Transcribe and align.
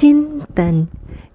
चिंतन। 0.00 0.86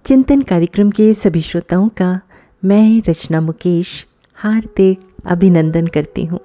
चिंतन 0.05 0.42
कार्यक्रम 0.42 0.92
के 0.92 1.14
सभी 1.14 1.42
श्रोताओं 1.42 1.90
का 1.90 2.22
मैं, 2.65 3.02
रचना 3.10 3.41
मुकेश, 3.41 4.07
हार्दिक 4.36 4.99
अभिनंदन 5.26 5.88
करती 5.88 6.25
हूँ। 6.25 6.39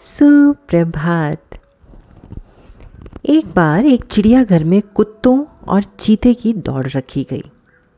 सुप्रभात। 0.00 1.42
एक 3.26 3.46
बार 3.46 3.86
एक 3.86 4.04
चिड़ियाघर 4.04 4.64
में 4.64 4.82
कुत्तों 4.94 5.44
और 5.68 5.82
चीते 5.82 6.34
की 6.34 6.52
दौड़ 6.52 6.86
रखी 6.86 7.26
गई। 7.30 7.42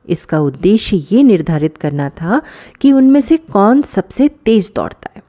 इसका 0.08 0.40
उद्देश्य 0.40 0.96
ये 0.96 1.22
निर्धारित 1.22 1.76
करना 1.76 2.08
था 2.08 2.42
कि 2.80 2.92
उनमें 2.92 3.20
से 3.20 3.36
कौन 3.36 3.82
सबसे 3.82 4.28
तेज 4.28 4.72
दौड़ता 4.76 5.10
है। 5.16 5.22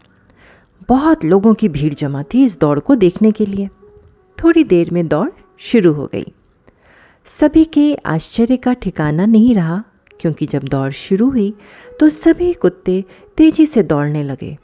बहुत 0.89 1.25
लोगों 1.25 1.53
की 1.53 1.69
भीड़ 1.69 1.93
जमा 1.93 2.23
थी 2.23 2.43
इस 2.43 2.59
दौड़ 2.59 2.79
को 2.79 2.95
देखने 2.95 3.31
के 3.31 3.45
लिए। 3.45 3.67
थोड़ी 4.43 4.63
देर 4.63 4.89
में 4.91 5.07
दौड़ 5.07 5.29
शुरू 5.57 5.93
हो 5.93 6.05
गई। 6.05 6.34
सभी 7.27 7.63
के 7.65 7.93
आश्चर्य 7.95 8.57
का 8.57 8.73
ठिकाना 8.73 9.25
नहीं 9.25 9.53
रहा, 9.55 9.83
क्योंकि 10.19 10.45
जब 10.45 10.63
दौड़ 10.63 10.91
शुरू 10.91 11.29
हुई 11.29 11.53
तो 11.99 12.09
सभी 12.09 12.51
कुत्ते 12.53 13.03
तेज़ी 13.37 13.65
से 13.65 13.83
दौड़ने 13.83 14.23
लगे, 14.23 14.57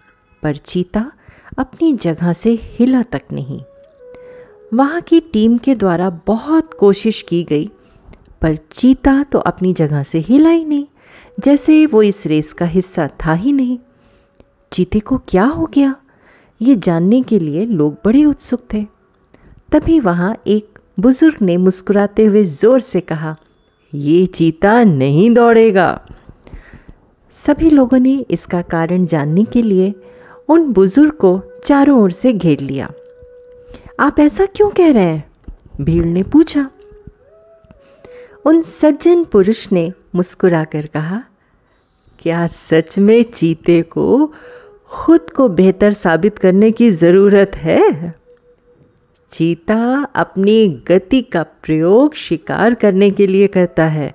पर 0.43 0.57
चीता 0.57 1.11
अपनी 1.57 1.93
जगह 1.93 2.33
से 2.33 2.57
हिला 2.63 3.02
तक 3.03 3.21
नहीं। 3.31 3.59
वहाँ 4.73 5.02
की 5.02 5.19
टीम 5.23 5.57
के 5.57 5.75
द्वारा 5.75 6.09
बहुत 6.27 6.73
कोशिश 6.73 7.21
की 7.21 7.43
गई, 7.43 7.69
पर 8.41 8.55
चीता 8.55 9.21
तो 9.23 9.39
अपनी 9.39 9.73
जगह 9.73 10.03
से 10.03 10.19
हिला 10.19 10.49
ही 10.49 10.63
नहीं, 10.66 10.85
जैसे 11.38 11.85
वो 11.85 12.03
इस 12.03 12.25
रेस 12.27 12.53
का 12.53 12.66
हिस्सा 12.66 13.09
था 13.25 13.33
ही 13.33 13.52
नहीं। 13.52 13.77
चीते 14.71 14.99
को 14.99 15.17
क्या 15.27 15.45
हो 15.45 15.66
गया? 15.66 15.95
ये 16.61 16.75
जानने 16.75 17.21
के 17.21 17.39
लिए 17.39 17.66
लोग 17.66 17.97
बड़े 18.05 18.23
उत्सुक 18.25 18.61
थे। 18.73 18.85
तभी 19.71 19.99
वहाँ 19.99 20.35
एक 20.47 20.70
बुज़ुर्ग 21.01 21.37
ने 21.41 21.55
मुस्कुराते 21.57 22.25
हुए 22.25 22.43
ज़ोर 22.43 22.79
से 22.79 22.99
कहा, 23.01 23.35
ये 23.93 24.25
चीता 24.25 24.83
नहीं 24.83 25.29
दौड़ेगा। 25.33 25.89
सभी 27.35 27.69
लोगों 27.69 27.99
ने 27.99 28.13
इसका 28.30 28.61
कारण 28.61 29.05
जानने 29.05 29.43
के 29.43 29.61
लिए 29.61 29.93
उन 30.49 30.71
बुज़ुर्ग 30.73 31.13
को 31.13 31.39
चारों 31.66 32.02
ओर 32.02 32.11
से 32.11 32.33
घेर 32.33 32.59
लिया। 32.59 32.91
आप 33.99 34.19
ऐसा 34.19 34.45
क्यों 34.45 34.69
कह 34.69 34.91
रहे 34.91 35.03
हैं? 35.03 35.23
भीड़ 35.81 36.05
ने 36.05 36.23
पूछा। 36.23 36.69
उन 38.45 38.61
सज्जन 38.61 39.23
पुरुष 39.23 39.71
ने 39.71 39.91
मुस्कुराकर 40.15 40.86
कहा, 40.86 41.23
क्या 42.19 42.45
सच 42.47 42.97
में 42.99 43.21
चीते 43.23 43.81
को 43.81 44.33
खुद 44.91 45.30
को 45.30 45.49
बेहतर 45.49 45.93
साबित 45.93 46.38
करने 46.38 46.71
की 46.71 46.89
ज़रूरत 46.89 47.52
है? 47.55 48.13
चीता 49.31 50.07
अपनी 50.15 50.83
गति 50.87 51.21
का 51.21 51.43
प्रयोग 51.43 52.13
शिकार 52.13 52.73
करने 52.73 53.09
के 53.11 53.27
लिए 53.27 53.47
करता 53.47 53.85
है। 53.85 54.13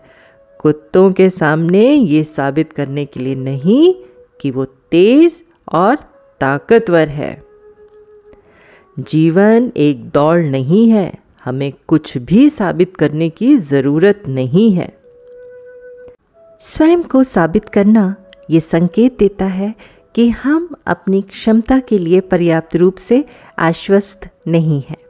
कुत्तों 0.61 1.11
के 1.13 1.31
सामने 1.31 1.93
ये 1.93 2.25
साबित 2.25 2.73
करने 2.73 3.05
के 3.05 3.21
लिए 3.21 3.35
नहीं 3.35 3.95
कि 4.41 4.51
वो 4.51 4.65
तेज 4.65 5.43
और 5.73 5.97
ताकतवर 6.41 7.09
है। 7.09 7.43
जीवन 8.99 9.73
एक 9.77 10.11
दौड़ 10.11 10.41
नहीं 10.41 10.91
है, 10.91 11.13
हमें 11.45 11.73
कुछ 11.87 12.19
भी 12.19 12.51
साबित 12.51 12.97
करने 12.97 13.29
की 13.29 13.57
ज़रूरत 13.57 14.23
नहीं 14.29 14.71
है। 14.73 14.99
स्वयं 16.61 17.03
को 17.03 17.23
साबित 17.23 17.69
करना 17.69 18.15
ये 18.51 18.61
संकेत 18.61 19.19
देता 19.19 19.45
है 19.45 19.75
कि 20.15 20.29
हम 20.29 20.69
अपनी 20.87 21.23
क्षमता 21.23 21.79
के 21.79 21.99
लिए 21.99 22.21
पर्याप्त 22.21 22.77
रूप 22.77 22.97
से 22.97 23.25
आश्वस्त 23.59 24.29
नहीं 24.49 24.83
हैं। 24.91 25.06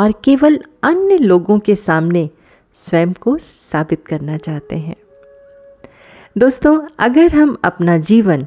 और 0.00 0.12
केवल 0.24 0.58
अन्य 0.82 1.18
लोगों 1.18 1.58
के 1.58 1.74
सामने 1.74 2.28
स्वयं 2.76 3.12
को 3.12 3.36
साबित 3.38 4.06
करना 4.06 4.36
चाहते 4.36 4.76
हैं। 4.76 4.96
दोस्तों, 6.38 6.78
अगर 6.98 7.34
हम 7.34 7.56
अपना 7.64 7.96
जीवन 7.98 8.46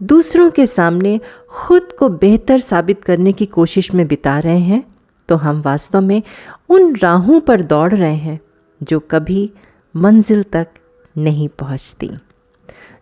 दूसरों 0.00 0.50
के 0.50 0.66
सामने 0.66 1.20
खुद 1.48 1.92
को 1.92 2.08
बेहतर 2.08 2.60
साबित 2.60 3.02
करने 3.04 3.32
की 3.32 3.46
कोशिश 3.46 3.92
में 3.94 4.06
बिता 4.06 4.38
रहे 4.38 4.60
हैं 4.60 4.82
तो 5.28 5.36
हम 5.36 5.60
वास्तव 5.62 6.00
में 6.00 6.22
उन 6.68 6.94
राहों 6.96 7.40
पर 7.40 7.60
दौड़ 7.62 7.92
रहे 7.94 8.14
हैं 8.14 8.38
जो 8.80 8.98
कभी 9.00 9.50
मंजिल 9.94 10.42
तक 10.42 10.68
नहीं 11.16 11.48
पहुँचती, 11.48 12.10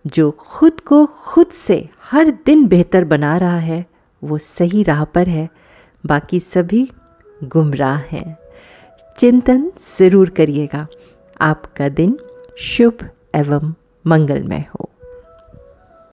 जो 0.06 0.30
खुद 0.30 0.80
को 0.80 1.04
खुद 1.06 1.46
से 1.46 1.88
हर 2.02 2.30
दिन 2.46 2.66
बेहतर 2.66 3.04
बना 3.04 3.36
रहा 3.36 3.58
है, 3.58 3.84
वो 4.22 4.38
सही 4.38 4.82
राह 4.82 5.04
पर 5.04 5.28
है। 5.28 5.48
बाकी 6.04 6.40
सभी 6.40 6.90
गुमराह 7.44 7.96
हैं। 7.96 8.38
चिंतन 9.18 9.72
ज़रूर 9.98 10.30
करिएगा। 10.30 10.86
आपका 11.40 11.88
दिन 11.88 12.18
शुभ 12.58 13.08
एवं 13.34 13.74
मंगलमय 14.06 14.64
हो। 14.74 14.79